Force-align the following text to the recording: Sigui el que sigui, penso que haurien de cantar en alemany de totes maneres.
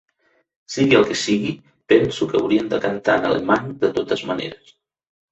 Sigui 0.75 0.95
el 0.99 1.03
que 1.09 1.17
sigui, 1.23 1.51
penso 1.93 2.27
que 2.31 2.39
haurien 2.39 2.71
de 2.71 2.79
cantar 2.85 3.17
en 3.21 3.27
alemany 3.33 3.67
de 3.85 3.91
totes 3.99 4.25
maneres. 4.31 4.73